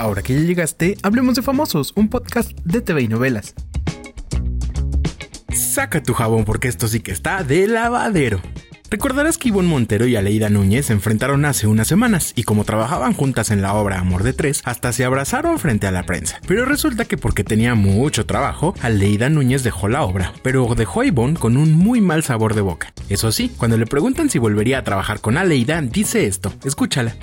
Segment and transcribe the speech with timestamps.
[0.00, 3.54] Ahora que ya llegaste, hablemos de Famosos, un podcast de TV y novelas.
[5.52, 8.40] Saca tu jabón porque esto sí que está de lavadero.
[8.88, 13.12] Recordarás que Ivonne Montero y Aleida Núñez se enfrentaron hace unas semanas y como trabajaban
[13.12, 16.40] juntas en la obra Amor de Tres, hasta se abrazaron frente a la prensa.
[16.48, 21.06] Pero resulta que porque tenía mucho trabajo, Aleida Núñez dejó la obra, pero dejó a
[21.06, 22.94] Ivonne con un muy mal sabor de boca.
[23.10, 27.16] Eso sí, cuando le preguntan si volvería a trabajar con Aleida, dice esto, escúchala.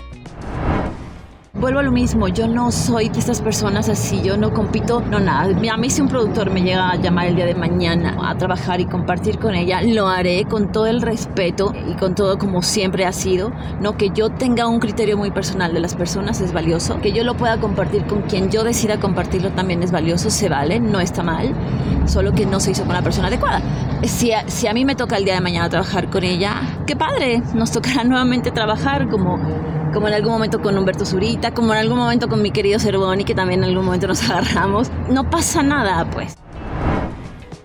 [1.60, 5.20] Vuelvo a lo mismo, yo no soy de estas personas así, yo no compito, no
[5.20, 5.56] nada.
[5.72, 8.80] A mí si un productor me llega a llamar el día de mañana a trabajar
[8.80, 13.08] y compartir con ella, lo haré con todo el respeto y con todo como siempre
[13.08, 13.52] ha sido.
[13.82, 17.24] No que yo tenga un criterio muy personal de las personas es valioso, que yo
[17.24, 21.24] lo pueda compartir con quien yo decida compartirlo también es valioso, se vale, no está
[21.24, 21.56] mal,
[22.06, 23.64] solo que no se hizo con la persona adecuada.
[24.04, 26.96] Si a, si a mí me toca el día de mañana trabajar con ella, qué
[26.96, 29.40] padre, nos tocará nuevamente trabajar como
[29.98, 33.24] como en algún momento con Humberto Zurita, como en algún momento con mi querido Cervoni,
[33.24, 34.92] que también en algún momento nos agarramos.
[35.10, 36.38] No pasa nada, pues.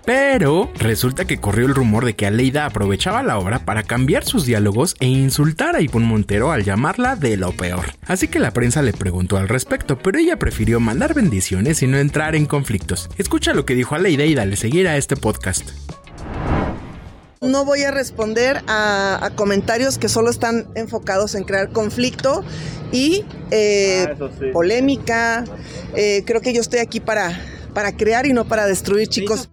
[0.07, 4.47] Pero resulta que corrió el rumor de que Aleida aprovechaba la obra para cambiar sus
[4.47, 7.93] diálogos e insultar a Ivonne Montero al llamarla de lo peor.
[8.07, 11.99] Así que la prensa le preguntó al respecto, pero ella prefirió mandar bendiciones y no
[11.99, 13.11] entrar en conflictos.
[13.19, 15.69] Escucha lo que dijo Aleida y dale seguir a este podcast.
[17.43, 22.45] No voy a responder a, comentarios que solo están enfocados en crear conflicto
[22.93, 25.45] y eh, ah, polémica.
[25.97, 27.37] Eh, creo que yo estoy aquí para,
[27.75, 29.51] para crear y no para destruir, chicos.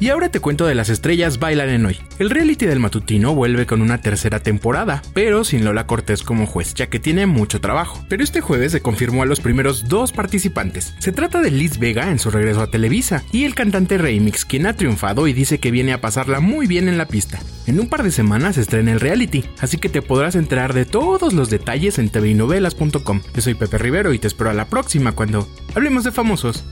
[0.00, 1.98] Y ahora te cuento de las estrellas bailan en hoy.
[2.18, 6.74] El reality del matutino vuelve con una tercera temporada, pero sin Lola Cortés como juez,
[6.74, 8.04] ya que tiene mucho trabajo.
[8.08, 10.94] Pero este jueves se confirmó a los primeros dos participantes.
[10.98, 14.66] Se trata de Liz Vega en su regreso a Televisa y el cantante Remix, quien
[14.66, 17.40] ha triunfado y dice que viene a pasarla muy bien en la pista.
[17.66, 21.32] En un par de semanas estrena el reality, así que te podrás enterar de todos
[21.32, 23.22] los detalles en tvinovelas.com.
[23.34, 26.64] Yo soy Pepe Rivero y te espero a la próxima cuando hablemos de famosos.